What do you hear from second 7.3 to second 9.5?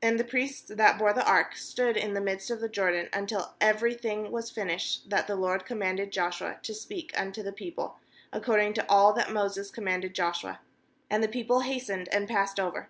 the people, according to all that